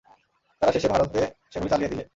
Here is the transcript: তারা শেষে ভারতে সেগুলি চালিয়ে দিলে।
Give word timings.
তারা 0.61 0.71
শেষে 0.71 0.87
ভারতে 0.87 1.21
সেগুলি 1.51 1.69
চালিয়ে 1.71 1.91
দিলে। 1.91 2.03